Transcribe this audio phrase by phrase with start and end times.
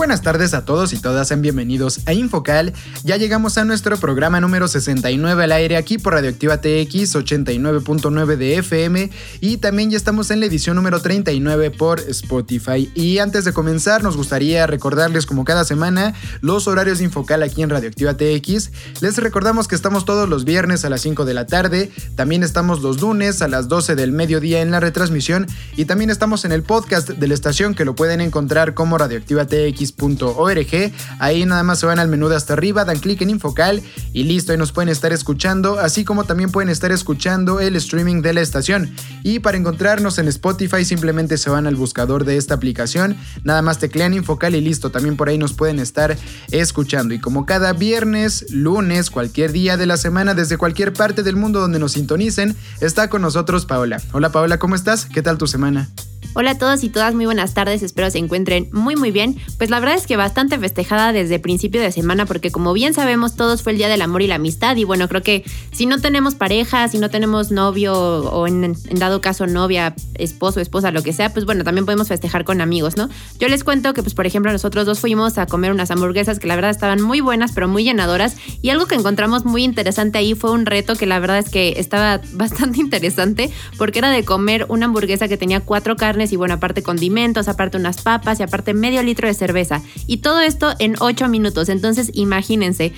[0.00, 2.72] Buenas tardes a todos y todas, sean bienvenidos a Infocal.
[3.04, 8.56] Ya llegamos a nuestro programa número 69 al aire aquí por Radioactiva TX 89.9 de
[8.56, 9.10] FM
[9.42, 12.90] y también ya estamos en la edición número 39 por Spotify.
[12.94, 17.62] Y antes de comenzar, nos gustaría recordarles como cada semana los horarios de Infocal aquí
[17.62, 18.70] en Radioactiva TX.
[19.02, 22.80] Les recordamos que estamos todos los viernes a las 5 de la tarde, también estamos
[22.80, 26.62] los lunes a las 12 del mediodía en la retransmisión y también estamos en el
[26.62, 30.92] podcast de la estación que lo pueden encontrar como Radioactiva TX x.org.
[31.18, 34.24] Ahí nada más se van al menú de hasta arriba, dan clic en Infocal y
[34.24, 38.34] listo, ahí nos pueden estar escuchando, así como también pueden estar escuchando el streaming de
[38.34, 38.94] la estación.
[39.22, 43.78] Y para encontrarnos en Spotify simplemente se van al buscador de esta aplicación, nada más
[43.78, 46.16] teclean Infocal y listo, también por ahí nos pueden estar
[46.50, 47.14] escuchando.
[47.14, 51.60] Y como cada viernes, lunes, cualquier día de la semana, desde cualquier parte del mundo
[51.60, 54.00] donde nos sintonicen, está con nosotros Paola.
[54.12, 55.06] Hola Paola, ¿cómo estás?
[55.06, 55.88] ¿Qué tal tu semana?
[56.32, 59.36] Hola a todos y todas, muy buenas tardes, espero se encuentren muy muy bien.
[59.58, 63.34] Pues la verdad es que bastante festejada desde principio de semana porque como bien sabemos
[63.34, 66.00] todos fue el Día del Amor y la Amistad y bueno, creo que si no
[66.00, 71.12] tenemos pareja, si no tenemos novio o en, dado caso novia, esposo, esposa, lo que
[71.12, 73.08] sea, pues bueno, también podemos festejar con amigos, ¿no?
[73.40, 76.46] Yo les cuento que pues por ejemplo nosotros dos fuimos a comer unas hamburguesas que
[76.46, 80.34] la verdad estaban muy buenas pero muy llenadoras y algo que encontramos muy interesante ahí
[80.34, 84.66] fue un reto que la verdad es que estaba bastante interesante porque era de comer
[84.68, 88.74] una hamburguesa que tenía cuatro carnes y bueno, aparte condimentos, aparte unas papas y aparte
[88.74, 89.82] medio litro de cerveza.
[90.06, 91.68] Y todo esto en 8 minutos.
[91.68, 92.92] Entonces imagínense,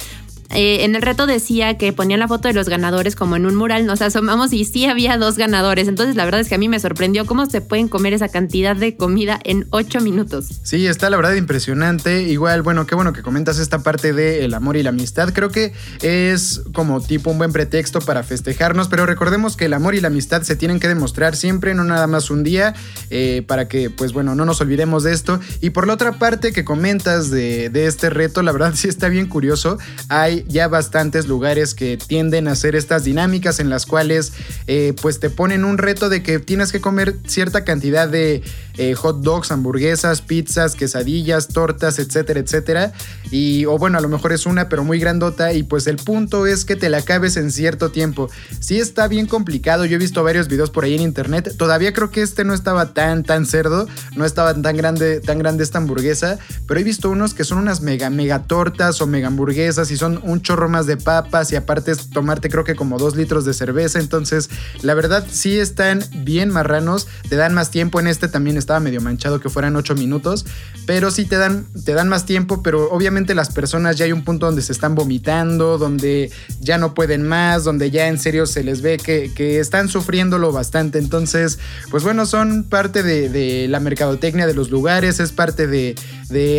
[0.54, 3.54] eh, en el reto decía que ponían la foto de los ganadores como en un
[3.54, 5.88] mural, nos asomamos y sí había dos ganadores.
[5.88, 8.76] Entonces la verdad es que a mí me sorprendió cómo se pueden comer esa cantidad
[8.76, 10.46] de comida en ocho minutos.
[10.62, 12.22] Sí, está la verdad impresionante.
[12.22, 15.32] Igual, bueno, qué bueno que comentas esta parte del amor y la amistad.
[15.32, 19.94] Creo que es como tipo un buen pretexto para festejarnos, pero recordemos que el amor
[19.94, 22.74] y la amistad se tienen que demostrar siempre, no nada más un día,
[23.10, 25.40] eh, para que, pues bueno, no nos olvidemos de esto.
[25.60, 29.08] Y por la otra parte que comentas de, de este reto, la verdad sí está
[29.08, 29.78] bien curioso.
[30.08, 34.32] Hay ya bastantes lugares que tienden a hacer estas dinámicas en las cuales
[34.66, 38.42] eh, pues te ponen un reto de que tienes que comer cierta cantidad de
[38.78, 42.92] eh, hot dogs, hamburguesas, pizzas, quesadillas, tortas, etcétera, etcétera.
[43.30, 45.52] Y, o bueno, a lo mejor es una, pero muy grandota.
[45.52, 48.30] Y pues el punto es que te la acabes en cierto tiempo.
[48.60, 49.84] Sí está bien complicado.
[49.84, 51.54] Yo he visto varios videos por ahí en internet.
[51.56, 53.86] Todavía creo que este no estaba tan, tan cerdo.
[54.16, 56.38] No estaba tan grande, tan grande esta hamburguesa.
[56.66, 60.20] Pero he visto unos que son unas mega, mega tortas o mega hamburguesas y son
[60.22, 61.52] un chorro más de papas.
[61.52, 63.98] Y aparte es tomarte creo que como dos litros de cerveza.
[63.98, 64.50] Entonces,
[64.82, 67.06] la verdad sí están bien marranos.
[67.28, 70.46] Te dan más tiempo en este también estaba medio manchado que fueran 8 minutos,
[70.86, 74.24] pero sí te dan, te dan más tiempo, pero obviamente las personas ya hay un
[74.24, 76.30] punto donde se están vomitando, donde
[76.60, 80.98] ya no pueden más, donde ya en serio se les ve que, están sufriéndolo bastante.
[80.98, 81.58] Entonces,
[81.90, 85.94] pues bueno, son parte de, la mercadotecnia de los lugares, es parte de,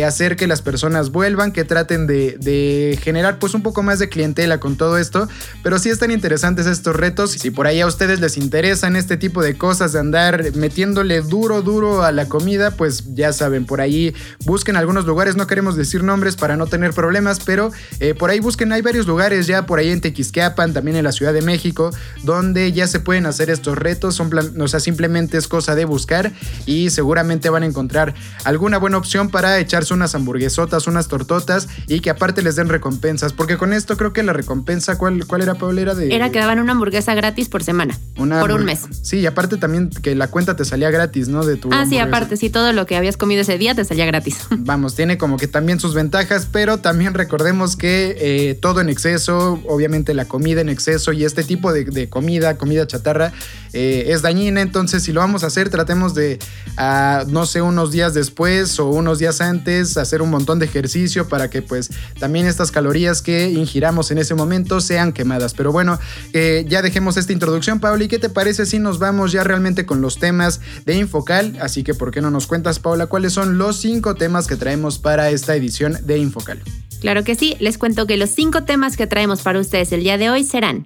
[0.04, 4.60] hacer que las personas vuelvan, que traten de, generar pues un poco más de clientela
[4.60, 5.28] con todo esto,
[5.62, 7.32] pero sí están interesantes estos retos.
[7.32, 11.62] Si por ahí a ustedes les interesan este tipo de cosas, de andar metiéndole duro,
[11.62, 14.14] duro a la comida, pues ya saben, por ahí
[14.44, 17.70] busquen algunos lugares, no queremos decir nombres para no tener problemas, pero
[18.00, 21.12] eh, por ahí busquen, hay varios lugares ya por ahí en Tequisquiapan, también en la
[21.12, 21.90] Ciudad de México,
[22.22, 24.30] donde ya se pueden hacer estos retos, son
[24.60, 26.32] o sea, simplemente es cosa de buscar
[26.66, 28.14] y seguramente van a encontrar
[28.44, 33.32] alguna buena opción para echarse unas hamburguesotas, unas tortotas y que aparte les den recompensas,
[33.32, 35.78] porque con esto creo que la recompensa, ¿cuál, cuál era, Paul?
[35.78, 36.14] Era de...
[36.14, 38.82] Era que daban una hamburguesa gratis por semana, por un mes.
[39.02, 41.44] Sí, y aparte también que la cuenta te salía gratis, ¿no?
[41.44, 41.70] De tu...
[41.72, 44.38] Ah, Ah, sí, aparte, sí, todo lo que habías comido ese día te salía gratis.
[44.50, 49.60] Vamos, tiene como que también sus ventajas, pero también recordemos que eh, todo en exceso,
[49.66, 53.32] obviamente la comida en exceso y este tipo de, comida, comida chatarra,
[53.72, 54.62] eh, es dañina.
[54.62, 56.38] Entonces, si lo vamos a hacer, tratemos de,
[56.76, 61.28] ah, no sé, unos días después o unos días antes, hacer un montón de ejercicio
[61.28, 65.54] para que pues también estas calorías que ingiramos en ese momento sean quemadas.
[65.54, 65.98] Pero bueno,
[66.32, 68.04] eh, ya dejemos esta introducción, Paula.
[68.04, 71.56] ¿Y qué te parece si nos vamos ya realmente con los temas de Infocal?
[71.60, 74.98] Así que, ¿por qué no nos cuentas, Paula, cuáles son los cinco temas que traemos
[74.98, 76.62] para esta edición de Infocal?
[77.00, 80.16] Claro que sí, les cuento que los cinco temas que traemos para ustedes el día
[80.16, 80.84] de hoy serán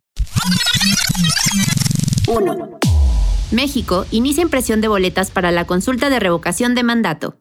[2.26, 2.78] 1.
[3.50, 7.36] México inicia impresión de boletas para la consulta de revocación de mandato.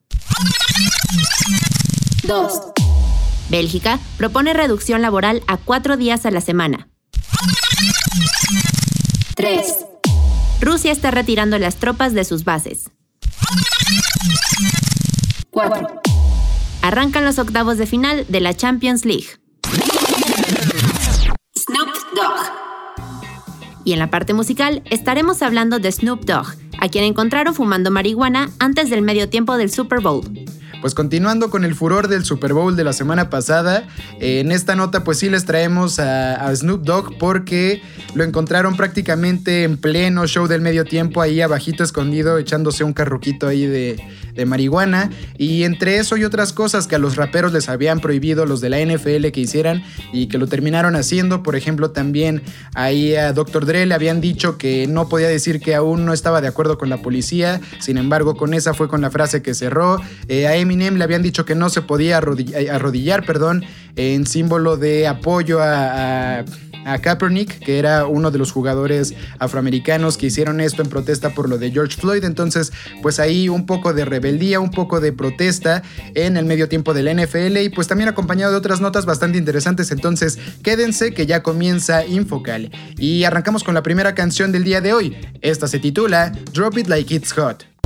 [2.23, 2.61] 2.
[3.49, 6.89] Bélgica propone reducción laboral a cuatro días a la semana.
[9.35, 9.85] 3.
[10.61, 12.89] Rusia está retirando las tropas de sus bases.
[15.51, 16.01] 4.
[16.81, 19.27] Arrancan los octavos de final de la Champions League.
[21.55, 22.67] Snoop Dogg.
[23.83, 28.49] Y en la parte musical estaremos hablando de Snoop Dogg, a quien encontraron fumando marihuana
[28.59, 30.23] antes del medio tiempo del Super Bowl.
[30.81, 33.87] Pues continuando con el furor del Super Bowl de la semana pasada,
[34.19, 37.81] eh, en esta nota pues sí les traemos a, Snoop Dogg porque
[38.13, 43.47] lo encontraron prácticamente en pleno show del medio tiempo ahí abajito escondido echándose un carruquito
[43.47, 44.01] ahí de,
[44.37, 48.45] de marihuana y entre eso y otras cosas que a los raperos les habían prohibido
[48.45, 49.83] los de la NFL que hicieran
[50.13, 52.41] y que lo terminaron haciendo, por ejemplo también
[52.75, 53.65] ahí a Dr.
[53.65, 56.89] Dre le habían dicho que no podía decir que aún no estaba de acuerdo con
[56.89, 61.03] la policía, sin embargo con esa fue con la frase que cerró, eh, Eminem le
[61.03, 63.63] habían dicho que no se podía arrodillar, perdón,
[63.95, 66.45] en símbolo de apoyo a
[66.87, 71.49] a Kaepernick, que era uno de los jugadores afroamericanos que hicieron esto en protesta por
[71.49, 72.23] lo de George Floyd.
[72.23, 72.71] Entonces,
[73.01, 75.83] pues ahí un poco de rebeldía, un poco de protesta
[76.15, 79.91] en el medio tiempo del NFL y pues también acompañado de otras notas bastante interesantes.
[79.91, 82.71] Entonces, quédense que ya comienza Infocal.
[82.97, 85.17] Y arrancamos con la primera canción del día de hoy.
[85.41, 87.76] Esta se titula Drop It Like It's Hot.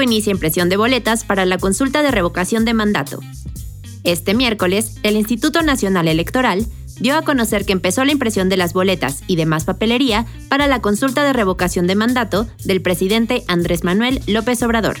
[0.00, 3.20] México inicia impresión de boletas para la consulta de revocación de mandato.
[4.02, 6.66] Este miércoles, el Instituto Nacional Electoral
[7.00, 10.80] dio a conocer que empezó la impresión de las boletas y demás papelería para la
[10.80, 14.96] consulta de revocación de mandato del presidente Andrés Manuel López Obrador.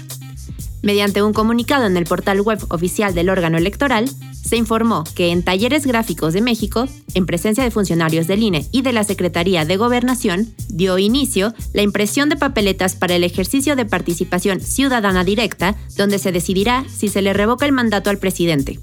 [0.82, 4.10] Mediante un comunicado en el portal web oficial del órgano electoral,
[4.50, 8.82] se informó que en Talleres Gráficos de México, en presencia de funcionarios del INE y
[8.82, 13.86] de la Secretaría de Gobernación, dio inicio la impresión de papeletas para el ejercicio de
[13.86, 18.80] participación ciudadana directa, donde se decidirá si se le revoca el mandato al presidente.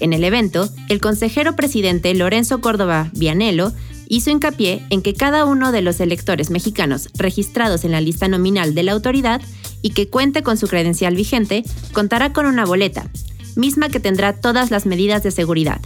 [0.00, 3.72] En el evento, el consejero presidente Lorenzo Córdoba Vianelo
[4.08, 8.74] hizo hincapié en que cada uno de los electores mexicanos registrados en la lista nominal
[8.74, 9.40] de la autoridad
[9.82, 13.08] y que cuente con su credencial vigente contará con una boleta,
[13.56, 15.80] misma que tendrá todas las medidas de seguridad.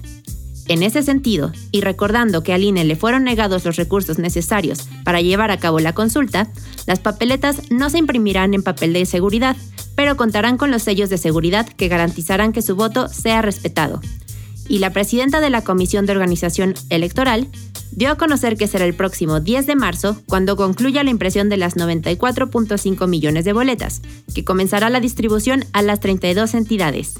[0.69, 5.21] En ese sentido, y recordando que al INE le fueron negados los recursos necesarios para
[5.21, 6.49] llevar a cabo la consulta,
[6.87, 9.57] las papeletas no se imprimirán en papel de seguridad,
[9.97, 14.00] pero contarán con los sellos de seguridad que garantizarán que su voto sea respetado.
[14.69, 17.49] Y la presidenta de la Comisión de Organización Electoral
[17.91, 21.57] dio a conocer que será el próximo 10 de marzo cuando concluya la impresión de
[21.57, 27.15] las 94.5 millones de boletas, que comenzará la distribución a las 32 entidades.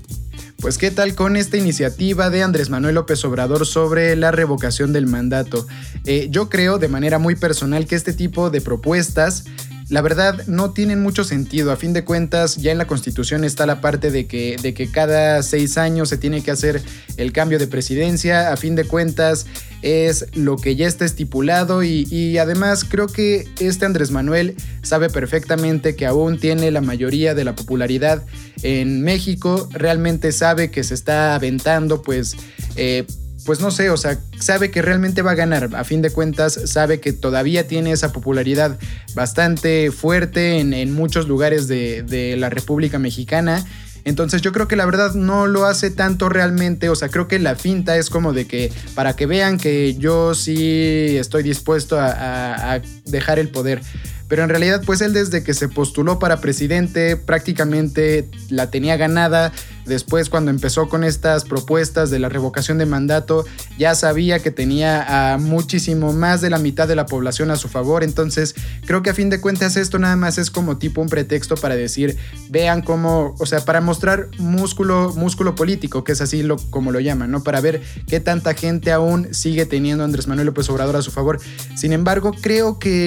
[0.61, 5.07] Pues qué tal con esta iniciativa de Andrés Manuel López Obrador sobre la revocación del
[5.07, 5.67] mandato.
[6.05, 9.45] Eh, yo creo de manera muy personal que este tipo de propuestas
[9.89, 11.73] la verdad no tienen mucho sentido.
[11.73, 14.91] A fin de cuentas, ya en la Constitución está la parte de que, de que
[14.91, 16.83] cada seis años se tiene que hacer
[17.17, 18.53] el cambio de presidencia.
[18.53, 19.47] A fin de cuentas,
[19.83, 25.09] es lo que ya está estipulado y, y, además creo que este Andrés Manuel sabe
[25.09, 28.25] perfectamente que aún tiene la mayoría de la popularidad
[28.63, 29.69] en México.
[29.73, 32.37] Realmente sabe que se está aventando pues...
[32.77, 33.07] Eh,
[33.45, 35.71] pues no sé, o sea, sabe que realmente va a ganar.
[35.75, 38.79] A fin de cuentas, sabe que todavía tiene esa popularidad
[39.15, 43.65] bastante fuerte en, muchos lugares de, la República Mexicana.
[44.05, 47.39] Entonces yo creo que la verdad no lo hace tanto realmente, o sea, creo que
[47.39, 52.81] la finta es como de que para que vean que yo sí estoy dispuesto a,
[53.11, 53.81] dejar el poder.
[54.29, 59.53] Pero en realidad pues él desde que se postuló para presidente prácticamente la tenía ganada
[59.91, 63.45] Después, cuando empezó con estas propuestas de la revocación de mandato,
[63.77, 67.69] ya sabía que tenía a muchísimo más de la mitad de la población a su
[67.69, 68.05] favor.
[68.05, 68.55] Entonces,
[68.87, 71.75] creo que a fin de cuentas esto nada más es como tipo un pretexto para
[71.75, 72.17] decir,
[72.51, 77.01] vean cómo, o sea, para mostrar músculo, músculo político, que es así lo, como lo
[77.01, 77.43] llaman, ¿no?
[77.43, 81.41] Para ver qué tanta gente aún sigue teniendo Andrés Manuel López Obrador a su favor.
[81.75, 83.00] Sin embargo, creo que,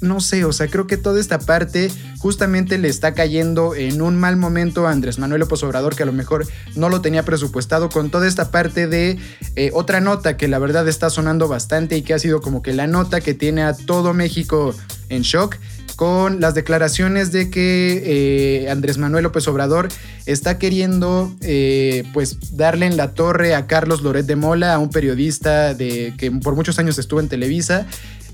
[0.00, 4.16] no sé, o sea, creo que toda esta parte justamente le está cayendo en un
[4.16, 7.88] mal momento a Andrés Manuel López Obrador, que a lo mejor no lo tenía presupuestado,
[7.88, 9.18] con toda esta parte de
[9.56, 12.72] eh, otra nota que la verdad está sonando bastante y que ha sido como que
[12.72, 14.74] la nota que tiene a todo México
[15.08, 15.56] en shock
[15.96, 19.88] con las declaraciones de que eh, Andrés Manuel López Obrador
[20.26, 24.90] está queriendo eh, pues darle en la torre a Carlos Loret de Mola, a un
[24.90, 27.86] periodista de, que por muchos años estuvo en Televisa.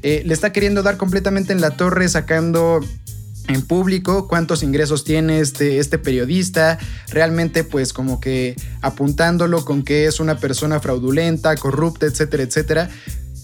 [0.02, 2.80] Le está queriendo dar completamente en la torre sacando
[3.48, 6.78] en público, cuántos ingresos tiene este, este periodista,
[7.08, 12.90] realmente pues como que apuntándolo con que es una persona fraudulenta, corrupta, etcétera, etcétera.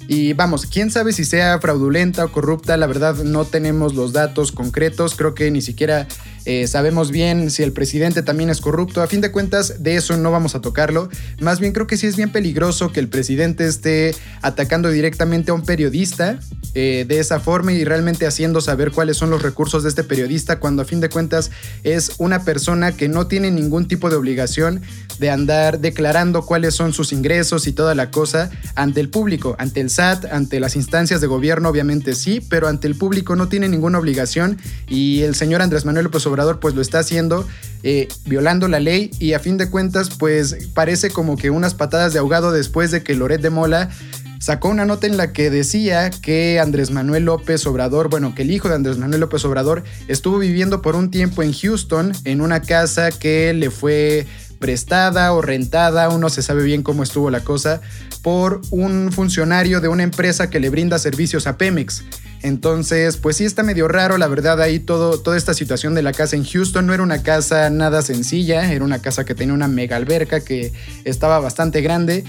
[0.09, 4.53] Y vamos, quién sabe si sea fraudulenta o corrupta, la verdad no tenemos los datos
[4.53, 6.07] concretos, creo que ni siquiera
[6.47, 9.03] eh, sabemos bien si el presidente también es corrupto.
[9.03, 11.09] A fin de cuentas, de eso no vamos a tocarlo.
[11.41, 15.55] Más bien creo que sí es bien peligroso que el presidente esté atacando directamente a
[15.55, 16.39] un periodista
[16.75, 20.61] eh, de esa forma y realmente haciendo saber cuáles son los recursos de este periodista
[20.61, 21.51] cuando a fin de cuentas
[21.83, 24.83] es una persona que no tiene ningún tipo de obligación
[25.19, 29.81] de andar declarando cuáles son sus ingresos y toda la cosa ante el público, ante
[29.81, 33.69] el SAT, ante las instancias de gobierno, obviamente sí, pero ante el público no tiene
[33.69, 37.47] ninguna obligación y el señor Andrés Manuel López Obrador pues lo está haciendo
[37.83, 42.13] eh, violando la ley y a fin de cuentas pues parece como que unas patadas
[42.13, 43.91] de ahogado después de que Loret de Mola
[44.39, 48.51] sacó una nota en la que decía que Andrés Manuel López Obrador, bueno, que el
[48.51, 52.63] hijo de Andrés Manuel López Obrador estuvo viviendo por un tiempo en Houston en una
[52.63, 54.27] casa que le fue
[54.59, 57.81] prestada o rentada, uno se sabe bien cómo estuvo la cosa,
[58.27, 62.03] por un funcionario de una empresa que le brinda servicios a Pemex.
[62.43, 66.13] Entonces, pues sí está medio raro, la verdad, ahí todo, toda esta situación de la
[66.13, 69.69] casa en Houston no era una casa nada sencilla, era una casa que tenía una
[69.69, 70.73] mega alberca que
[71.05, 72.25] estaba bastante grande.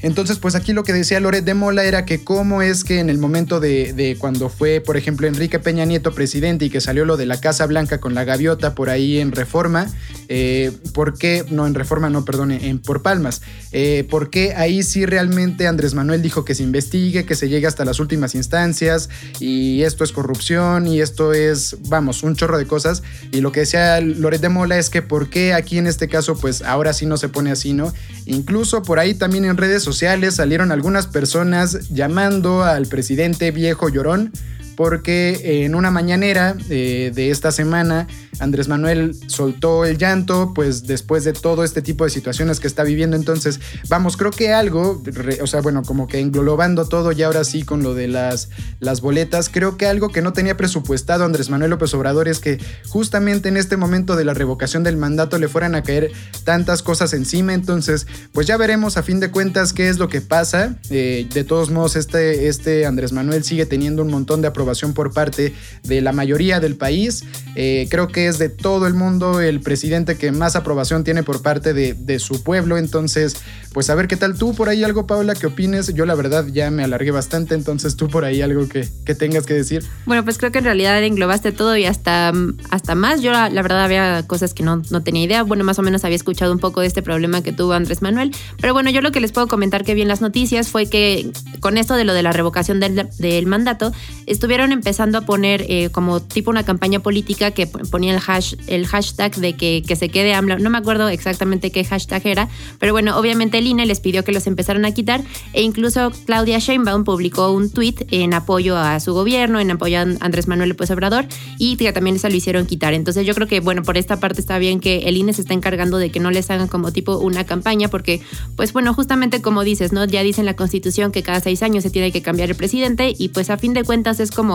[0.00, 3.10] Entonces, pues aquí lo que decía Loret de Mola era que cómo es que en
[3.10, 7.16] el momento de, cuando fue, por ejemplo, Enrique Peña Nieto presidente y que salió lo
[7.16, 9.88] de la Casa Blanca con la gaviota por ahí en Reforma,
[10.28, 11.44] eh, ¿por qué?
[11.50, 13.42] No, en Reforma, no, perdone, en Por Palmas.
[13.72, 17.66] Eh, ¿Por qué ahí sí realmente Andrés Manuel dijo que se investigue, que se llegue
[17.66, 19.08] hasta las últimas instancias
[19.40, 23.02] y esto es corrupción y esto es, vamos, un chorro de cosas?
[23.32, 26.36] Y lo que decía Loret de Mola es que ¿por qué aquí en este caso,
[26.36, 27.92] pues ahora sí no se pone así, ¿no?
[28.26, 34.32] Incluso por ahí también en redes sociales salieron algunas personas llamando al presidente viejo llorón
[34.78, 38.06] porque en una mañanera eh, de esta semana
[38.38, 42.84] Andrés Manuel soltó el llanto, pues después de todo este tipo de situaciones que está
[42.84, 43.16] viviendo.
[43.16, 43.58] Entonces,
[43.88, 45.02] vamos, creo que algo,
[45.42, 49.00] o sea, bueno, como que englobando todo y ahora sí con lo de las, las
[49.00, 53.48] boletas, creo que algo que no tenía presupuestado Andrés Manuel López Obrador es que justamente
[53.48, 56.12] en este momento de la revocación del mandato le fueran a caer
[56.44, 57.52] tantas cosas encima.
[57.52, 60.76] Entonces, pues ya veremos a fin de cuentas qué es lo que pasa.
[60.88, 65.12] Eh, de todos modos, este, este Andrés Manuel sigue teniendo un montón de aprobación por
[65.12, 67.24] parte de la mayoría del país.
[67.54, 71.72] Eh, creo que de todo el mundo el presidente que más aprobación tiene por parte
[71.72, 72.76] de, su pueblo.
[72.76, 73.36] Entonces,
[73.72, 75.92] pues a ver qué tal tú por ahí algo, Paula, qué opines.
[75.94, 78.84] Yo la verdad ya me alargué bastante, entonces tú por ahí algo que,
[79.14, 79.84] tengas que decir.
[80.04, 82.32] Bueno, pues creo que en realidad englobaste todo y hasta,
[82.70, 83.22] hasta más.
[83.22, 85.42] Yo la, verdad había cosas que no, no tenía idea.
[85.42, 88.34] Bueno, más o menos había escuchado un poco de este problema que tuvo Andrés Manuel.
[88.60, 91.30] Pero bueno, yo lo que les puedo comentar que vi en las noticias fue que
[91.60, 93.92] con esto de lo de la revocación del, del mandato,
[94.26, 98.86] estuvieron empezando a poner eh, como tipo una campaña política que ponía el, hash, el
[98.86, 100.58] hashtag de que, que se quede AMLO.
[100.58, 102.48] No me acuerdo exactamente qué hashtag era,
[102.78, 105.22] pero bueno, obviamente el INE les pidió que los empezaran a quitar
[105.52, 110.02] e incluso Claudia Sheinbaum publicó un tweet en apoyo a su gobierno, en apoyo a
[110.20, 111.26] Andrés Manuel López Obrador
[111.58, 112.94] y que también se lo hicieron quitar.
[112.94, 115.54] Entonces yo creo que, bueno, por esta parte está bien que el INE se está
[115.54, 118.20] encargando de que no les hagan como tipo una campaña porque,
[118.56, 120.04] pues bueno, justamente como dices, ¿no?
[120.04, 123.14] Ya dice en la Constitución que cada seis años se tiene que cambiar el presidente
[123.16, 124.47] y pues a fin de cuentas es como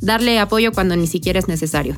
[0.00, 1.96] darle apoyo cuando ni siquiera es necesario.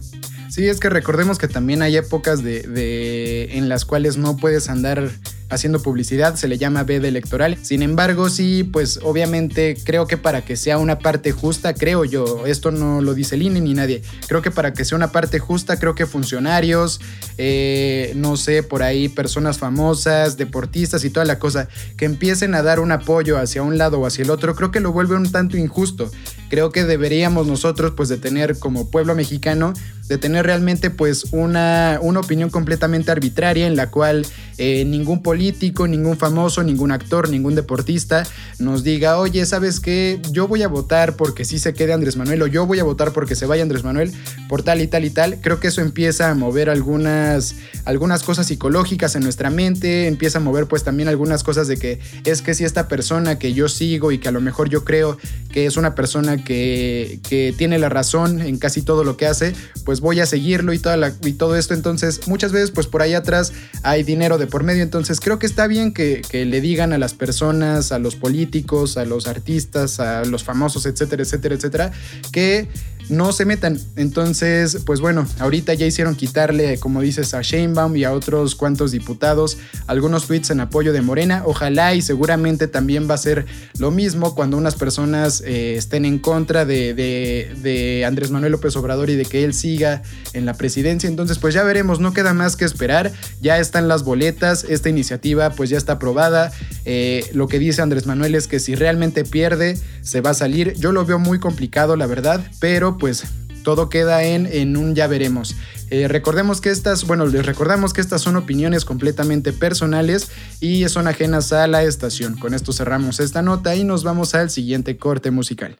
[0.50, 5.08] Sí, es que recordemos que también hay épocas de, en las cuales no puedes andar
[5.48, 7.56] haciendo publicidad, se le llama veda electoral.
[7.62, 12.46] Sin embargo, sí, pues obviamente creo que para que sea una parte justa, creo yo,
[12.46, 15.38] esto no lo dice el INE ni nadie, creo que para que sea una parte
[15.38, 17.00] justa, creo que funcionarios,
[17.38, 22.62] eh, no sé, por ahí personas famosas, deportistas y toda la cosa, que empiecen a
[22.62, 25.30] dar un apoyo hacia un lado o hacia el otro, creo que lo vuelve un
[25.30, 26.10] tanto injusto.
[26.50, 29.72] Creo que deberíamos nosotros, pues, de tener como pueblo mexicano,
[30.08, 34.26] de tener realmente pues una, una opinión completamente arbitraria en la cual
[34.62, 38.26] eh, ningún político, ningún famoso, ningún actor, ningún deportista
[38.58, 40.20] nos diga, oye, ¿sabes qué?
[40.32, 43.12] Yo voy a votar porque sí se quede Andrés Manuel o yo voy a votar
[43.12, 44.12] porque se vaya Andrés Manuel
[44.50, 45.40] por tal y tal y tal.
[45.40, 47.54] Creo que eso empieza a mover algunas,
[47.86, 51.98] algunas cosas psicológicas en nuestra mente, empieza a mover pues también algunas cosas de que
[52.26, 55.16] es que si esta persona que yo sigo y que a lo mejor yo creo
[55.50, 59.54] que es una persona que, que tiene la razón en casi todo lo que hace,
[59.86, 61.72] pues voy a seguirlo y, toda y todo esto.
[61.72, 63.52] Entonces, muchas veces, pues por ahí atrás
[63.82, 64.82] hay dinero de por medio.
[64.82, 68.96] Entonces, creo que está bien que, que le digan a las personas, a los políticos,
[68.96, 71.92] a los artistas, a los famosos, etcétera, etcétera, etcétera,
[72.32, 72.68] que
[73.10, 73.78] no se metan.
[73.96, 78.92] Entonces, pues bueno, ahorita ya hicieron quitarle, como dices, a Sheinbaum y a otros cuantos
[78.92, 81.42] diputados algunos tweets en apoyo de Morena.
[81.44, 83.46] Ojalá y seguramente también va a ser
[83.78, 89.10] lo mismo cuando unas personas eh, estén en contra de, de, Andrés Manuel López Obrador
[89.10, 90.02] y de que él siga
[90.32, 91.08] en la presidencia.
[91.08, 93.12] Entonces, pues ya veremos, no queda más que esperar.
[93.40, 96.52] Ya están las boletas, esta iniciativa pues ya está aprobada.
[96.92, 100.74] Eh, lo que dice Andrés Manuel es que si realmente pierde, se va a salir.
[100.74, 103.22] Yo lo veo muy complicado, la verdad, pero pues
[103.62, 105.54] todo queda en, en un ya veremos.
[105.90, 111.06] Eh, recordemos que estas, bueno, les recordamos que estas son opiniones completamente personales y son
[111.06, 112.36] ajenas a la estación.
[112.36, 115.78] Con esto cerramos esta nota y nos vamos al siguiente corte musical.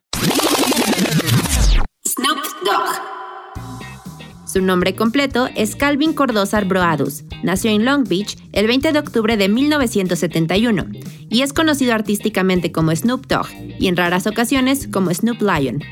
[4.52, 7.22] Su nombre completo es Calvin Cordozar Broadus.
[7.44, 10.86] Nació en Long Beach el 20 de octubre de 1971
[11.28, 13.46] y es conocido artísticamente como Snoop Dogg
[13.78, 15.84] y en raras ocasiones como Snoop Lion.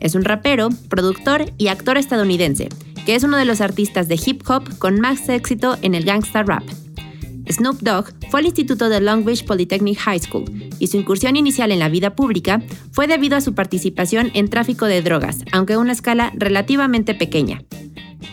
[0.00, 2.70] Es un rapero, productor y actor estadounidense,
[3.04, 6.42] que es uno de los artistas de hip hop con más éxito en el gangsta
[6.42, 6.64] rap.
[7.48, 10.44] Snoop Dogg fue al instituto de Long Beach Polytechnic High School
[10.78, 12.62] y su incursión inicial en la vida pública
[12.92, 17.62] fue debido a su participación en tráfico de drogas, aunque a una escala relativamente pequeña.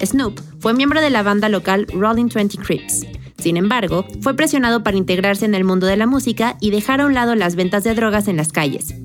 [0.03, 3.05] Snoop fue miembro de la banda local Rolling Twenty Crips.
[3.37, 7.05] Sin embargo, fue presionado para integrarse en el mundo de la música y dejar a
[7.05, 8.95] un lado las ventas de drogas en las calles.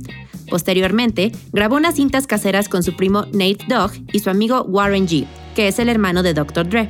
[0.49, 5.27] Posteriormente, grabó unas cintas caseras con su primo Nate Dogg y su amigo Warren G.,
[5.55, 6.69] que es el hermano de Dr.
[6.69, 6.89] Dre,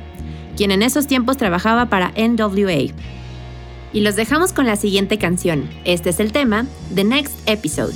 [0.55, 2.93] quien en esos tiempos trabajaba para NWA.
[3.91, 5.69] Y los dejamos con la siguiente canción.
[5.83, 7.93] Este es el tema, The Next Episode.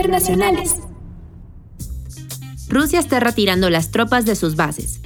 [0.00, 0.76] internacionales.
[2.68, 4.99] Rusia está retirando las tropas de sus bases.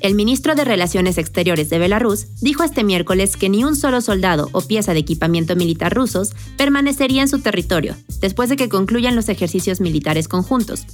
[0.00, 4.48] El ministro de Relaciones Exteriores de Belarus dijo este miércoles que ni un solo soldado
[4.52, 9.28] o pieza de equipamiento militar rusos permanecería en su territorio después de que concluyan los
[9.28, 10.86] ejercicios militares conjuntos,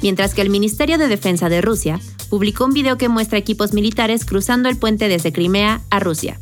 [0.00, 1.98] mientras que el Ministerio de Defensa de Rusia
[2.30, 6.38] publicó un video que muestra equipos militares cruzando el puente desde Crimea a Rusia.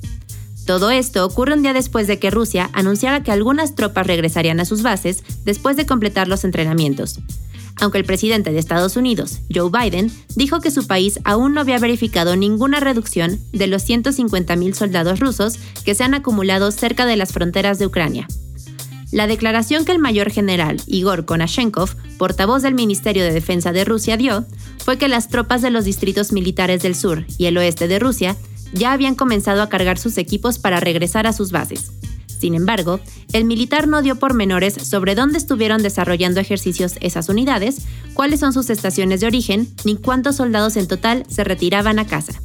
[0.66, 4.66] Todo esto ocurre un día después de que Rusia anunciara que algunas tropas regresarían a
[4.66, 7.18] sus bases después de completar los entrenamientos.
[7.80, 11.78] Aunque el presidente de Estados Unidos, Joe Biden, dijo que su país aún no había
[11.78, 17.32] verificado ninguna reducción de los 150.000 soldados rusos que se han acumulado cerca de las
[17.32, 18.28] fronteras de Ucrania.
[19.12, 24.16] La declaración que el mayor general Igor Konashenkov, portavoz del Ministerio de Defensa de Rusia,
[24.16, 24.44] dio
[24.78, 28.36] fue que las tropas de los distritos militares del sur y el oeste de Rusia
[28.72, 31.90] ya habían comenzado a cargar sus equipos para regresar a sus bases.
[32.40, 33.00] Sin embargo,
[33.34, 37.82] el militar no dio pormenores sobre dónde estuvieron desarrollando ejercicios esas unidades,
[38.14, 42.40] cuáles son sus estaciones de origen, ni cuántos soldados en total se retiraban a casa.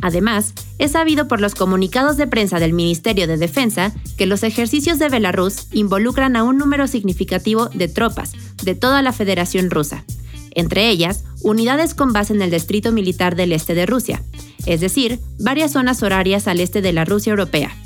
[0.00, 4.98] Además, es sabido por los comunicados de prensa del Ministerio de Defensa que los ejercicios
[4.98, 8.32] de Belarus involucran a un número significativo de tropas
[8.64, 10.06] de toda la Federación Rusa,
[10.52, 14.22] entre ellas unidades con base en el Distrito Militar del Este de Rusia,
[14.64, 17.76] es decir, varias zonas horarias al este de la Rusia europea.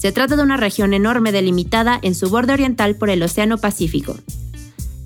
[0.00, 4.16] Se trata de una región enorme delimitada en su borde oriental por el Océano Pacífico.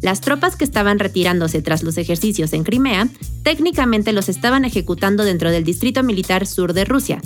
[0.03, 3.09] Las tropas que estaban retirándose tras los ejercicios en Crimea
[3.43, 7.21] técnicamente los estaban ejecutando dentro del Distrito Militar Sur de Rusia.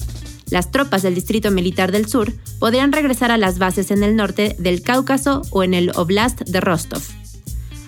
[0.48, 4.56] Las tropas del Distrito Militar del Sur podrían regresar a las bases en el norte
[4.58, 7.02] del Cáucaso o en el Oblast de Rostov.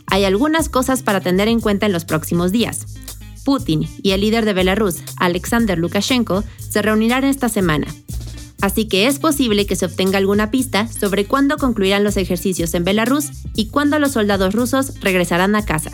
[0.08, 2.84] Hay algunas cosas para tener en cuenta en los próximos días.
[3.46, 7.86] Putin y el líder de Belarus, Alexander Lukashenko, se reunirán esta semana.
[8.60, 12.84] Así que es posible que se obtenga alguna pista sobre cuándo concluirán los ejercicios en
[12.84, 15.92] Belarus y cuándo los soldados rusos regresarán a casa.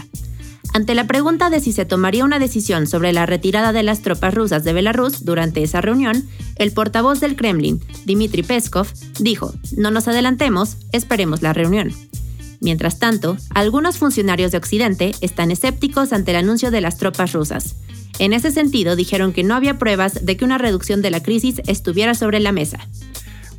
[0.75, 4.35] Ante la pregunta de si se tomaría una decisión sobre la retirada de las tropas
[4.35, 8.87] rusas de Belarus durante esa reunión, el portavoz del Kremlin, Dmitry Peskov,
[9.19, 11.93] dijo, no nos adelantemos, esperemos la reunión.
[12.61, 17.77] Mientras tanto, algunos funcionarios de Occidente están escépticos ante el anuncio de las tropas rusas.
[18.19, 21.61] En ese sentido, dijeron que no había pruebas de que una reducción de la crisis
[21.67, 22.79] estuviera sobre la mesa.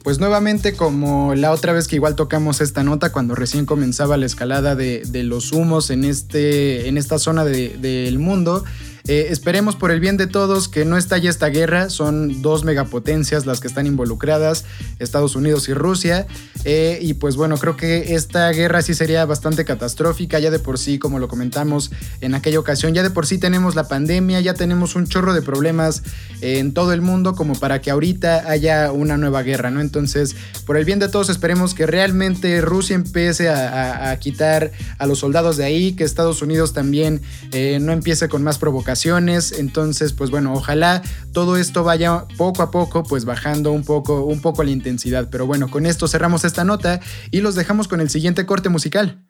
[0.04, 4.26] Pues nuevamente, como la otra vez que igual tocamos esta nota, cuando recién comenzaba la
[4.26, 8.64] escalada de, los humos en, este, en esta zona del mundo,
[9.08, 11.90] eh, esperemos por el bien de todos que no estalle esta guerra.
[11.90, 14.66] Son dos megapotencias las que están involucradas,
[15.00, 16.28] Estados Unidos y Rusia.
[16.66, 20.40] Eh, y pues bueno, creo que esta guerra sí sería bastante catastrófica.
[20.40, 23.76] Ya de por sí, como lo comentamos en aquella ocasión, ya de por sí tenemos
[23.76, 26.04] la pandemia, ya tenemos un chorro de problemas
[26.42, 29.80] en todo el mundo como para que ahorita haya una nueva guerra, ¿no?
[29.80, 35.20] Entonces, por el bien de todos, esperemos que realmente Rusia empiece a, quitar a los
[35.20, 40.32] soldados de ahí, que Estados Unidos también eh, no empiece con más provocaciones entonces, pues
[40.32, 41.02] bueno, ojalá
[41.34, 45.30] todo esto vaya poco a poco, pues bajando un poco, un poco la intensidad.
[45.30, 47.00] Pero bueno, con esto cerramos esta nota
[47.32, 49.24] y los dejamos con el siguiente corte musical.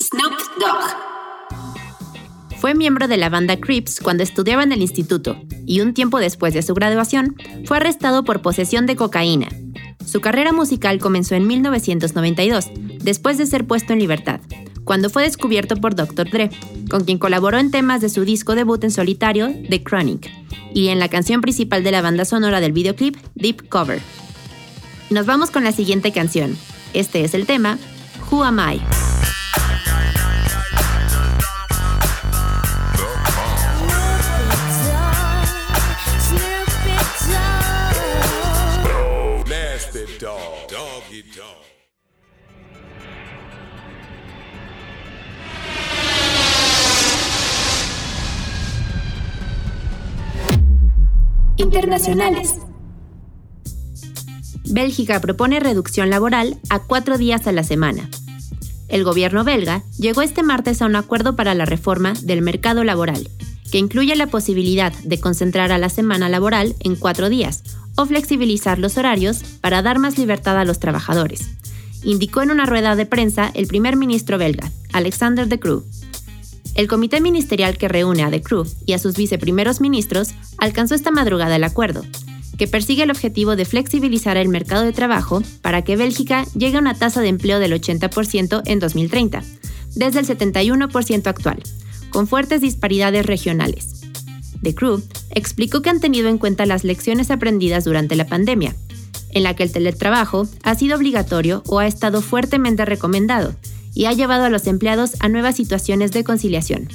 [0.00, 1.08] Snoop Dogg.
[2.58, 6.54] Fue miembro de la banda Crips cuando estudiaba en el instituto y un tiempo después
[6.54, 9.48] de su graduación fue arrestado por posesión de cocaína.
[10.04, 14.40] Su carrera musical comenzó en 1992, después de ser puesto en libertad,
[14.88, 16.30] cuando fue descubierto por Dr.
[16.30, 16.48] Dre,
[16.88, 20.32] con quien colaboró en temas de su disco debut en solitario, The Chronic,
[20.72, 24.00] y en la canción principal de la banda sonora del videoclip, Deep Cover.
[25.10, 26.56] Nos vamos con la siguiente canción.
[26.94, 27.76] Este es el tema,
[28.30, 29.07] Who Am I?
[51.58, 52.54] Internacionales.
[54.64, 58.08] Bélgica propone reducción laboral a cuatro días a la semana.
[58.88, 63.28] El gobierno belga llegó este martes a un acuerdo para la reforma del mercado laboral,
[63.70, 67.62] que incluye la posibilidad de concentrar a la semana laboral en cuatro días
[67.96, 71.50] o flexibilizar los horarios para dar más libertad a los trabajadores,
[72.02, 75.84] indicó en una rueda de prensa el primer ministro belga, Alexander De Croo.
[76.74, 81.10] El comité ministerial que reúne a The Crew y a sus viceprimeros ministros alcanzó esta
[81.10, 82.04] madrugada el acuerdo,
[82.56, 86.80] que persigue el objetivo de flexibilizar el mercado de trabajo para que Bélgica llegue a
[86.80, 89.42] una tasa de empleo del 80% en 2030,
[89.94, 91.62] desde el 71% actual,
[92.10, 94.02] con fuertes disparidades regionales.
[94.62, 98.74] The Crew explicó que han tenido en cuenta las lecciones aprendidas durante la pandemia,
[99.30, 103.54] en la que el teletrabajo ha sido obligatorio o ha estado fuertemente recomendado,
[103.98, 106.86] y ha llevado a los empleados a nuevas situaciones de conciliación.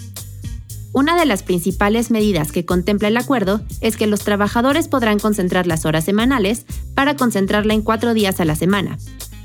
[0.93, 5.67] Una de las principales medidas que contempla el acuerdo es que los trabajadores podrán concentrar
[5.67, 8.97] las horas semanales para concentrarla en cuatro días a la semana,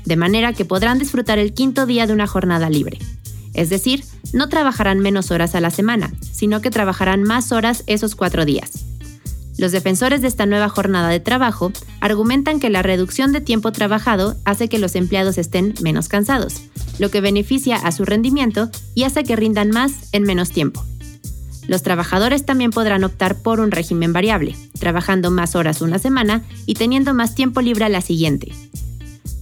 [0.05, 2.97] de manera que podrán disfrutar el quinto día de una jornada libre.
[3.53, 8.15] Es decir, no trabajarán menos horas a la semana, sino que trabajarán más horas esos
[8.15, 8.85] cuatro días.
[9.59, 14.37] Los defensores de esta nueva jornada de trabajo argumentan que la reducción de tiempo trabajado
[14.45, 16.61] hace que los empleados estén menos cansados,
[16.97, 20.85] lo que beneficia a su rendimiento y hace que rindan más en menos tiempo.
[21.67, 26.75] Los trabajadores también podrán optar por un régimen variable, trabajando más horas una semana y
[26.75, 28.53] teniendo más tiempo libre la siguiente.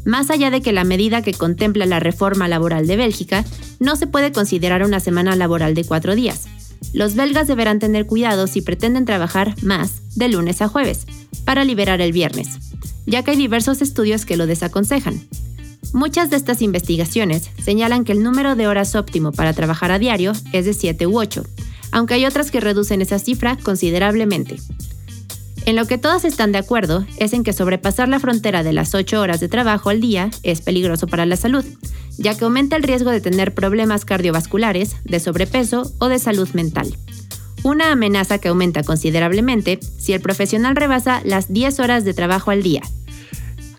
[0.04, 3.46] Más allá de que la medida que contempla la reforma laboral de Bélgica
[3.80, 6.48] no se puede considerar una semana laboral de cuatro días.
[6.94, 11.06] Los belgas deberán tener cuidado si pretenden trabajar más de lunes a jueves,
[11.46, 12.48] para liberar el viernes,
[13.06, 15.22] ya que hay diversos estudios que lo desaconsejan.
[15.94, 20.34] Muchas de estas investigaciones señalan que el número de horas óptimo para trabajar a diario
[20.52, 21.44] es de 7 u 8,
[21.92, 24.58] aunque hay otras que reducen esa cifra considerablemente.
[25.68, 28.96] En lo que todas están de acuerdo es en que sobrepasar la frontera de las
[28.96, 31.66] 8 horas de trabajo al día es peligroso para la salud,
[32.18, 36.96] ya que aumenta el riesgo de tener problemas cardiovasculares, de sobrepeso o de salud mental.
[37.64, 42.64] Una amenaza que aumenta considerablemente si el profesional rebasa las 10 horas de trabajo al
[42.64, 42.84] día,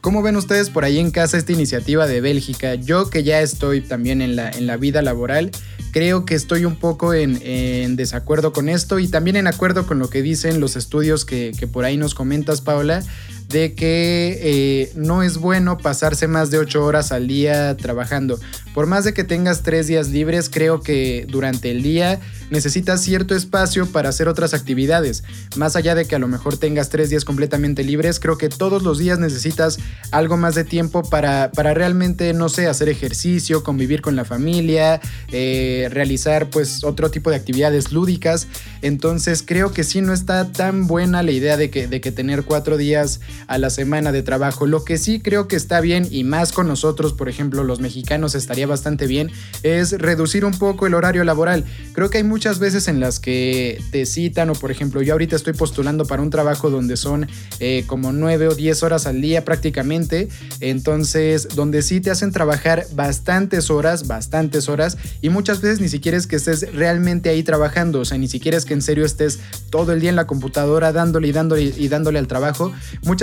[0.09, 2.77] ¿Cómo ven ustedes por ahí en casa esta iniciativa de Bélgica?
[2.77, 5.51] Yo que ya estoy también en la, en la vida laboral,
[5.93, 10.09] creo que estoy un poco en, desacuerdo con esto y también en acuerdo con lo
[10.09, 13.05] que dicen los estudios que, que por ahí nos comentas, Paula,
[13.49, 18.39] de que eh, no es bueno pasarse más de 8 horas al día trabajando.
[18.75, 23.35] Por más de que tengas 3 días libres, creo que durante el día necesitas cierto
[23.35, 25.25] espacio para hacer otras actividades.
[25.57, 28.83] Más allá de que a lo mejor tengas 3 días completamente libres, creo que todos
[28.83, 29.79] los días necesitas
[30.11, 35.01] algo más de tiempo para, para realmente, no sé, hacer ejercicio, convivir con la familia,
[35.33, 38.47] eh, realizar pues otro tipo de actividades lúdicas.
[38.83, 42.45] Entonces creo que sí no está tan buena la idea de que, de que tener
[42.45, 44.67] 4 días a la semana de trabajo.
[44.67, 48.35] Lo que sí creo que está bien y más con nosotros, por ejemplo, los mexicanos
[48.35, 49.31] estaría bastante bien,
[49.63, 51.65] es reducir un poco el horario laboral.
[51.93, 55.37] Creo que hay muchas veces en las que te citan o por ejemplo yo ahorita
[55.37, 57.29] estoy postulando para un trabajo donde son
[57.61, 60.29] eh, como 9 o 10 horas al día prácticamente.
[60.61, 66.17] Entonces, donde sí te hacen trabajar bastantes horas, bastantes horas y muchas veces ni siquiera
[66.17, 69.39] es que estés realmente ahí trabajando, o sea, ni siquiera es que en serio estés
[69.71, 72.73] todo el día en la computadora dándole y dándole y dándole al trabajo.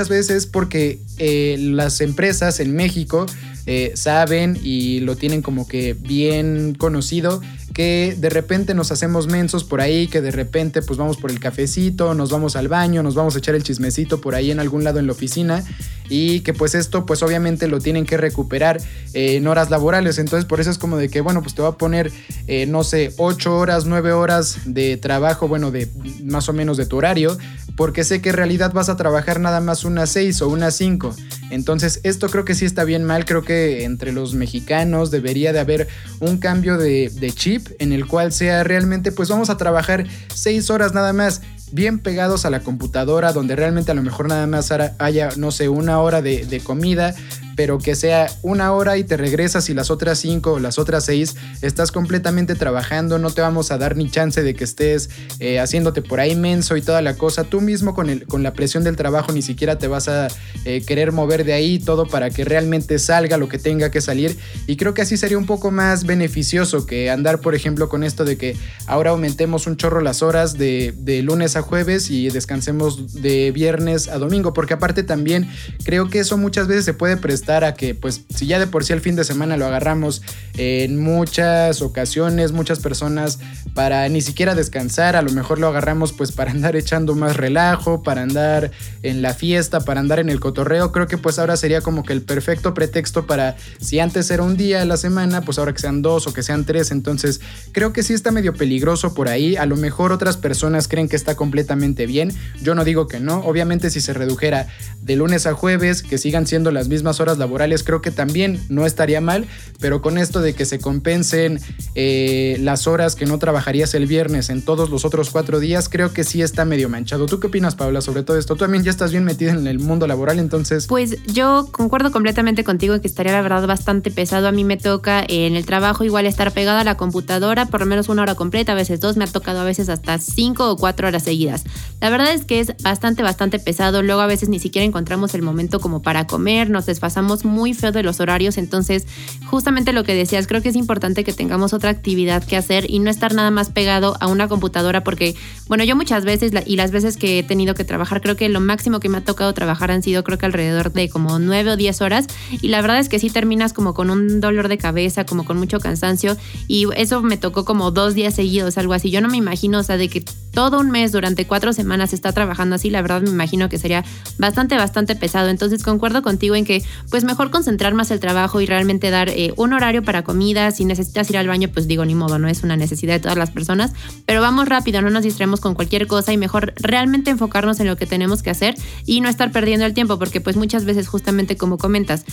[0.05, 3.25] Muchas veces porque eh, las empresas en México
[3.65, 7.41] eh, saben y lo tienen como que bien conocido
[7.73, 11.39] que de repente nos hacemos mensos por ahí, que de repente pues vamos por el
[11.39, 14.83] cafecito, nos vamos al baño, nos vamos a echar el chismecito por ahí en algún
[14.83, 15.65] lado en la oficina
[16.09, 18.81] y que pues esto pues obviamente lo tienen que recuperar
[19.13, 21.69] eh, en horas laborales, entonces por eso es como de que bueno pues te va
[21.69, 22.11] a poner
[22.47, 25.89] eh, no sé 8 horas, 9 horas de trabajo, bueno de
[26.23, 27.37] más o menos de tu horario,
[27.75, 31.15] porque sé que en realidad vas a trabajar nada más unas 6 o unas 5,
[31.51, 35.59] entonces esto creo que sí está bien mal, creo que entre los mexicanos debería de
[35.59, 35.87] haber
[36.19, 40.69] un cambio de, de chip en el cual sea realmente pues vamos a trabajar seis
[40.69, 41.41] horas nada más
[41.71, 45.69] bien pegados a la computadora donde realmente a lo mejor nada más haya no sé
[45.69, 47.15] una hora de, de comida
[47.55, 51.05] pero que sea una hora y te regresas y las otras cinco o las otras
[51.05, 55.59] seis estás completamente trabajando, no te vamos a dar ni chance de que estés eh,
[55.59, 57.43] haciéndote por ahí menso y toda la cosa.
[57.45, 60.27] Tú mismo con, el, con la presión del trabajo ni siquiera te vas a
[60.65, 64.37] eh, querer mover de ahí todo para que realmente salga lo que tenga que salir.
[64.67, 68.25] Y creo que así sería un poco más beneficioso que andar, por ejemplo, con esto
[68.25, 73.13] de que ahora aumentemos un chorro las horas de, de lunes a jueves y descansemos
[73.13, 75.47] de viernes a domingo, porque aparte también
[75.83, 78.83] creo que eso muchas veces se puede prestar a que, pues, si ya de por
[78.83, 80.21] sí el fin de semana lo agarramos
[80.57, 83.39] en muchas ocasiones, muchas personas
[83.73, 88.03] para ni siquiera descansar, a lo mejor lo agarramos pues para andar echando más relajo,
[88.03, 88.71] para andar
[89.03, 92.13] en la fiesta, para andar en el cotorreo, creo que pues ahora sería como que
[92.13, 95.79] el perfecto pretexto para, si antes era un día a la semana, pues ahora que
[95.79, 97.41] sean dos o que sean tres, entonces
[97.73, 101.17] creo que sí está medio peligroso por ahí, a lo mejor otras personas creen que
[101.17, 104.67] está completamente bien, yo no digo que no, obviamente si se redujera
[105.01, 108.85] de lunes a jueves, que sigan siendo las mismas horas laborales creo que también no
[108.85, 109.45] estaría mal,
[109.79, 111.59] pero con esto de que se compensen
[111.95, 116.13] eh, las horas que no trabajarías el viernes en todos los otros cuatro días, creo
[116.13, 117.25] que sí está medio manchado.
[117.25, 118.55] ¿Tú qué opinas, Paula, sobre todo esto?
[118.55, 120.87] Tú también ya estás bien metida en el mundo laboral, entonces...
[120.87, 124.47] Pues yo concuerdo completamente contigo en que estaría la verdad bastante pesado.
[124.47, 127.85] A mí me toca en el trabajo igual estar pegada a la computadora por lo
[127.85, 130.77] menos una hora completa, a veces dos, me ha tocado a veces hasta cinco o
[130.77, 131.63] cuatro horas seguidas.
[132.01, 134.01] La verdad es que es bastante, bastante pesado.
[134.01, 137.91] Luego a veces ni siquiera encontramos el momento como para comer, nos desfasamos muy feo
[137.91, 139.07] de los horarios, entonces
[139.45, 142.99] justamente lo que decías, creo que es importante que tengamos otra actividad que hacer y
[142.99, 145.35] no estar nada más pegado a una computadora porque,
[145.67, 148.59] bueno, yo muchas veces y las veces que he tenido que trabajar, creo que lo
[148.59, 151.77] máximo que me ha tocado trabajar han sido creo que alrededor de como nueve o
[151.77, 155.25] diez horas y la verdad es que sí terminas como con un dolor de cabeza,
[155.25, 159.09] como con mucho cansancio y eso me tocó como dos días seguidos, algo así.
[159.09, 162.31] Yo no me imagino, o sea, de que todo un mes durante cuatro semanas está
[162.31, 164.03] trabajando así, la verdad me imagino que sería
[164.37, 165.49] bastante, bastante pesado.
[165.49, 166.83] Entonces concuerdo contigo en que
[167.15, 170.69] pues mejor concentrar más el trabajo y realmente dar eh, un horario para comida.
[170.71, 173.37] Si necesitas ir al baño, pues digo, ni modo, no es una necesidad de todas
[173.37, 173.93] las personas,
[174.25, 177.95] pero vamos rápido, no nos distraemos con cualquier cosa y mejor realmente enfocarnos en lo
[177.95, 178.75] que tenemos que hacer
[179.05, 182.25] y no estar perdiendo el tiempo, porque pues muchas veces justamente como comentas,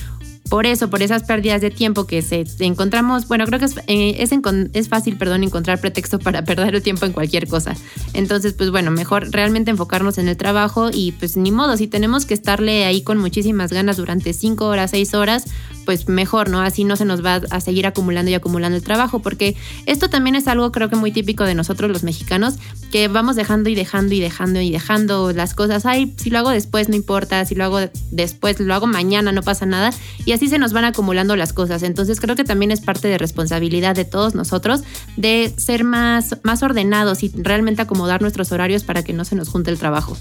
[0.48, 4.26] por eso, por esas pérdidas de tiempo que se encontramos, bueno, creo que es, eh,
[4.72, 7.74] es, fácil, perdón, encontrar pretexto para perder el tiempo en cualquier cosa.
[8.12, 12.26] Entonces, pues bueno, mejor realmente enfocarnos en el trabajo y pues ni modo, si tenemos
[12.26, 15.46] que estarle ahí con muchísimas ganas durante cinco horas, seis horas,
[15.84, 16.60] pues mejor, ¿no?
[16.60, 20.36] Así no se nos va a seguir acumulando y acumulando el trabajo, porque esto también
[20.36, 22.54] es algo creo que muy típico de nosotros los mexicanos,
[22.90, 26.50] que vamos dejando y dejando y dejando y dejando las cosas, ay, si lo hago
[26.50, 29.92] después no importa, si lo hago después, lo hago mañana, no pasa nada,
[30.32, 31.82] así se nos van acumulando las cosas.
[31.82, 34.82] Entonces creo que también es parte de responsabilidad de todos nosotros
[35.16, 39.48] de ser más, más ordenados y realmente acomodar nuestros horarios para que no se nos
[39.48, 40.16] junte el trabajo.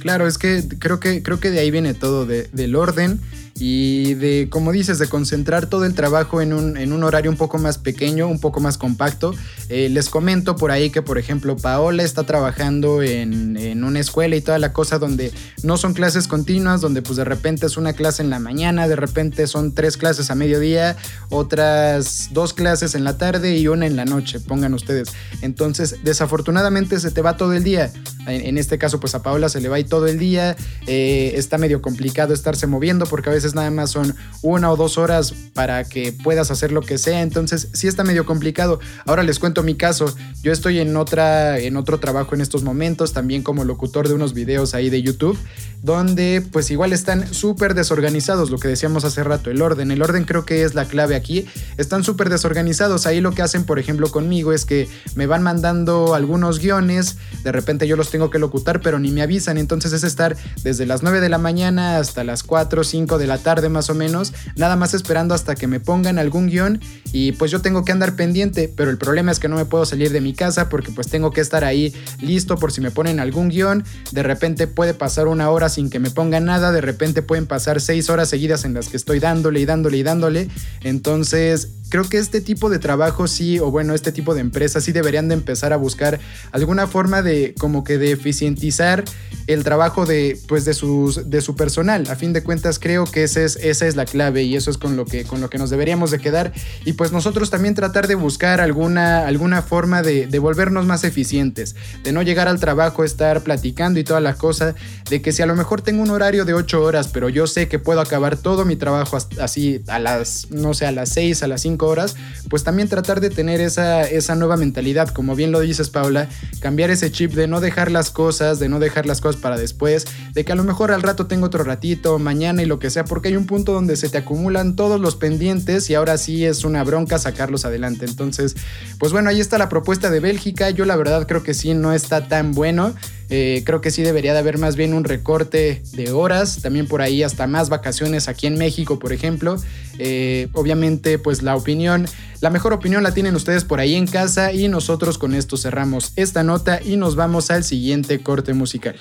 [0.00, 3.20] Claro, es que creo que, creo que de ahí viene todo, del orden
[3.56, 7.36] y de, como dices, de concentrar todo el trabajo en un, en un horario un
[7.36, 9.32] poco más pequeño, un poco más compacto.
[9.68, 14.34] Eh, les comento por ahí que, por ejemplo, Paola está trabajando en, en, una escuela
[14.34, 17.92] y toda la cosa donde no son clases continuas, donde pues de repente es una
[17.92, 20.96] clase en la mañana, de repente son tres clases a mediodía,
[21.28, 25.10] otras dos clases en la tarde y una en la noche, pongan ustedes.
[25.42, 27.92] Entonces, desafortunadamente se te va todo el día.
[28.26, 30.56] En, este caso, pues a Paola se le va ahí todo el día.
[30.86, 34.96] Eh, está medio complicado estarse moviendo porque a veces nada más son una o dos
[34.96, 37.20] horas para que puedas hacer lo que sea.
[37.20, 38.80] Entonces, sí está medio complicado.
[39.06, 40.14] Ahora les cuento mi caso.
[40.42, 44.32] Yo estoy en, otra, en otro trabajo en estos momentos, también como locutor de unos
[44.32, 45.38] videos ahí de YouTube,
[45.82, 49.90] donde pues igual están súper desorganizados, lo que decíamos hace rato, el orden.
[49.90, 51.46] El orden creo que es la clave aquí.
[51.76, 53.06] Están súper desorganizados.
[53.06, 57.52] Ahí lo que hacen, por ejemplo, conmigo es que me van mandando algunos guiones, de
[57.52, 59.58] repente yo los tengo que locutar, pero ni me avisan.
[59.58, 63.26] Entonces es estar desde las 9 de la mañana hasta las 4 o 5 de
[63.26, 66.80] la tarde más o menos, nada más esperando hasta que me pongan algún guion
[67.12, 69.86] y pues yo tengo que andar pendiente, pero el problema es que no me puedo
[69.86, 73.20] salir de mi casa porque pues tengo que estar ahí listo por si me ponen
[73.20, 73.84] algún guion.
[74.12, 77.80] De repente puede pasar una hora sin que me pongan nada, de repente pueden pasar
[77.80, 80.48] 6 horas seguidas en las que estoy dándole y dándole y dándole.
[80.82, 84.90] Entonces creo que este tipo de trabajo sí, o bueno, este tipo de empresas sí
[84.90, 86.18] deberían de empezar a buscar
[86.50, 89.04] alguna forma de como que de eficientizar
[89.46, 92.08] el trabajo de pues de sus de su personal.
[92.10, 94.78] A fin de cuentas creo que esa es, esa es la clave y eso es
[94.78, 96.52] con lo que con lo que nos deberíamos de quedar
[96.84, 101.76] y pues nosotros también tratar de buscar alguna alguna forma de, de volvernos más eficientes,
[102.02, 104.74] de no llegar al trabajo estar platicando y toda la cosa,
[105.08, 107.68] de que si a lo mejor tengo un horario de 8 horas, pero yo sé
[107.68, 111.46] que puedo acabar todo mi trabajo así a las no sé, a las 6, a
[111.46, 112.16] las 5 horas,
[112.48, 116.28] pues también tratar de tener esa, esa nueva mentalidad, como bien lo dices Paula,
[116.60, 120.06] cambiar ese chip de no dejar las cosas, de no dejar las cosas para después,
[120.32, 123.04] de que a lo mejor al rato tengo otro ratito, mañana y lo que sea,
[123.04, 126.64] porque hay un punto donde se te acumulan todos los pendientes y ahora sí es
[126.64, 128.04] una bronca sacarlos adelante.
[128.06, 128.56] Entonces,
[128.98, 131.92] pues bueno, ahí está la propuesta de Bélgica, yo la verdad creo que sí, no
[131.92, 132.94] está tan bueno.
[133.30, 137.02] Eh, creo que sí debería de haber más bien un recorte de horas, también por
[137.02, 139.56] ahí hasta más vacaciones aquí en México, por ejemplo.
[139.98, 142.06] Eh, obviamente, pues la opinión,
[142.40, 146.12] la mejor opinión la tienen ustedes por ahí en casa y nosotros con esto cerramos
[146.16, 148.96] esta nota y nos vamos al siguiente corte musical.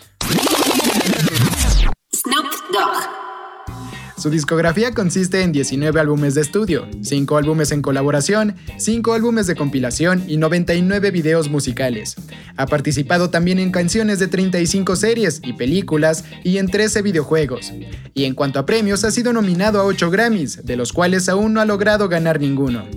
[4.24, 9.56] Su discografía consiste en 19 álbumes de estudio, 5 álbumes en colaboración, 5 álbumes de
[9.56, 12.16] compilación y 99 videos musicales.
[12.56, 17.74] Ha participado también en canciones de 35 series y películas y en 13 videojuegos.
[18.14, 21.52] Y en cuanto a premios, ha sido nominado a 8 Grammys, de los cuales aún
[21.52, 22.88] no ha logrado ganar ninguno.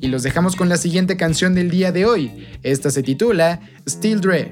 [0.00, 2.46] Y los dejamos con la siguiente canción del día de hoy.
[2.62, 4.50] Esta se titula Still Dre.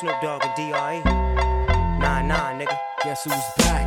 [0.00, 1.00] Snoop Dogg and D.R.E.
[1.98, 2.74] Nah, nah, nigga.
[3.04, 3.79] Guess who's back?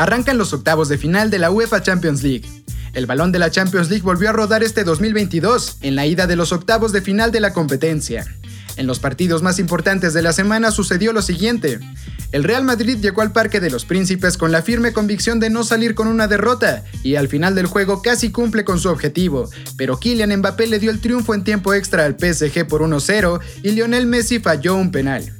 [0.00, 2.48] Arrancan los octavos de final de la UEFA Champions League.
[2.94, 6.36] El balón de la Champions League volvió a rodar este 2022 en la ida de
[6.36, 8.24] los octavos de final de la competencia.
[8.78, 11.80] En los partidos más importantes de la semana sucedió lo siguiente.
[12.32, 15.64] El Real Madrid llegó al Parque de los Príncipes con la firme convicción de no
[15.64, 20.00] salir con una derrota y al final del juego casi cumple con su objetivo, pero
[20.00, 24.06] Kylian Mbappé le dio el triunfo en tiempo extra al PSG por 1-0 y Lionel
[24.06, 25.39] Messi falló un penal.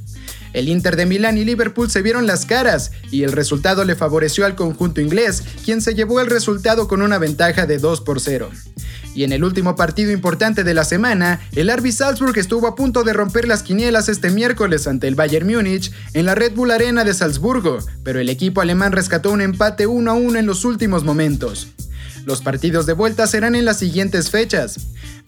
[0.52, 4.46] El Inter de Milán y Liverpool se vieron las caras y el resultado le favoreció
[4.46, 8.50] al conjunto inglés, quien se llevó el resultado con una ventaja de 2 por 0.
[9.14, 13.02] Y en el último partido importante de la semana, el RB Salzburg estuvo a punto
[13.02, 17.04] de romper las quinielas este miércoles ante el Bayern Múnich en la Red Bull Arena
[17.04, 21.04] de Salzburgo, pero el equipo alemán rescató un empate 1 a 1 en los últimos
[21.04, 21.68] momentos.
[22.24, 24.78] Los partidos de vuelta serán en las siguientes fechas.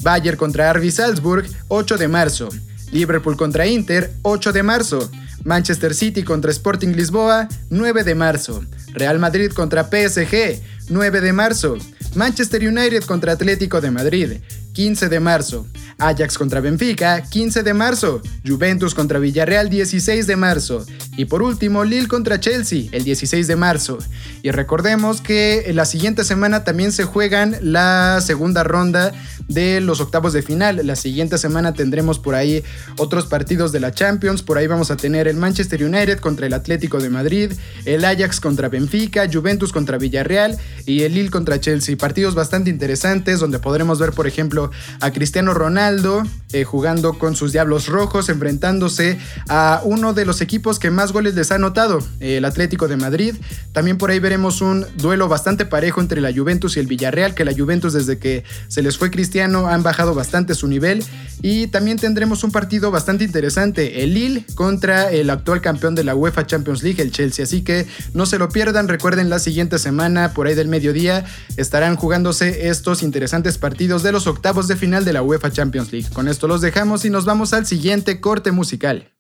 [0.03, 2.49] Bayern contra RB Salzburg, 8 de marzo.
[2.93, 5.11] Liverpool contra Inter, 8 de marzo.
[5.45, 8.65] Manchester City contra Sporting Lisboa, 9 de marzo.
[8.93, 11.77] Real Madrid contra PSG, 9 de marzo.
[12.15, 14.41] Manchester United contra Atlético de Madrid,
[14.73, 15.67] 15 de marzo.
[15.99, 18.21] Ajax contra Benfica, 15 de marzo.
[18.47, 20.85] Juventus contra Villarreal, 16 de marzo.
[21.17, 23.99] Y por último, Lille contra Chelsea, el 16 de marzo.
[24.43, 29.13] Y recordemos que la siguiente semana también se juegan la segunda ronda
[29.49, 30.81] de los octavos de final.
[30.87, 32.63] La siguiente semana tendremos por ahí
[32.99, 34.43] otros partidos de la Champions.
[34.43, 37.53] Por ahí vamos a tener el Manchester United contra el Atlético de Madrid,
[37.85, 40.57] el Ajax contra Benfica, Juventus contra Villarreal
[40.87, 41.97] y el Lille contra Chelsea.
[41.97, 44.62] Partidos bastante interesantes donde podremos ver, por ejemplo,
[45.01, 50.79] a Cristiano Ronaldo eh, jugando con sus Diablos Rojos, enfrentándose a uno de los equipos
[50.79, 53.37] que más goles les ha anotado, el Atlético de Madrid.
[53.73, 57.47] También por ahí veremos un duelo bastante parejo entre la Juventus y el Villarreal, que
[57.47, 61.03] la Juventus desde que se les fue Cristiano han bajado bastante su nivel.
[61.41, 66.15] Y también tendremos un partido bastante interesante, el Lille contra el actual campeón de la
[66.15, 67.45] UEFA Champions League, el Chelsea.
[67.45, 71.25] Así que no se lo pierdan, recuerden la siguiente semana, por ahí del mediodía,
[71.57, 76.09] estarán jugándose estos interesantes partidos de los octavos de final de la UEFA Champions League.
[76.13, 79.13] Con esto los dejamos y nos vamos al siguiente corte musical.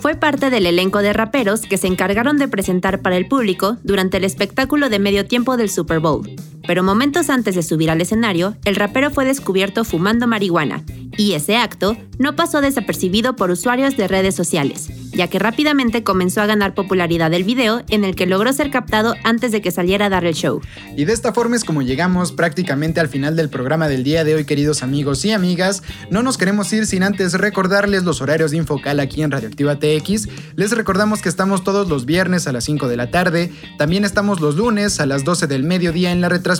[0.00, 4.16] Fue parte del elenco de raperos que se encargaron de presentar para el público durante
[4.16, 6.28] el espectáculo de medio tiempo del Super Bowl.
[6.68, 10.84] Pero momentos antes de subir al escenario, el rapero fue descubierto fumando marihuana,
[11.16, 16.42] y ese acto no pasó desapercibido por usuarios de redes sociales, ya que rápidamente comenzó
[16.42, 20.06] a ganar popularidad el video en el que logró ser captado antes de que saliera
[20.06, 20.60] a dar el show.
[20.94, 24.34] Y de esta forma es como llegamos prácticamente al final del programa del día de
[24.34, 25.82] hoy, queridos amigos y amigas.
[26.10, 30.28] No nos queremos ir sin antes recordarles los horarios de Infocal aquí en Radioactiva TX.
[30.56, 34.42] Les recordamos que estamos todos los viernes a las 5 de la tarde, también estamos
[34.42, 36.57] los lunes a las 12 del mediodía en la retransmisión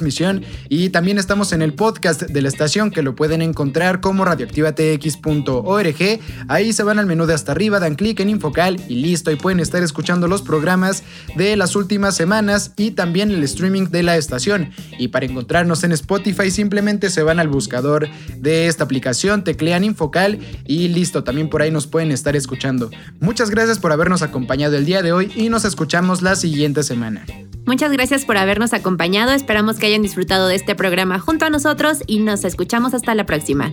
[0.69, 6.21] y también estamos en el podcast de la estación que lo pueden encontrar como radioactivatx.org.
[6.49, 9.37] Ahí se van al menú de hasta arriba, dan clic en Infocal y listo, y
[9.37, 11.03] pueden estar escuchando los programas
[11.37, 14.71] de las últimas semanas y también el streaming de la estación.
[14.99, 20.39] Y para encontrarnos en Spotify simplemente se van al buscador de esta aplicación, teclean Infocal
[20.67, 22.91] y listo, también por ahí nos pueden estar escuchando.
[23.21, 27.25] Muchas gracias por habernos acompañado el día de hoy y nos escuchamos la siguiente semana.
[27.69, 31.99] Muchas gracias por habernos acompañado, esperamos que hayan disfrutado de este programa junto a nosotros
[32.07, 33.73] y nos escuchamos hasta la próxima.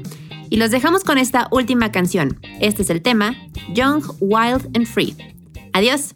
[0.49, 2.39] Y los dejamos con esta última canción.
[2.59, 3.35] Este es el tema,
[3.73, 5.15] Young, Wild and Free.
[5.73, 6.15] Adiós.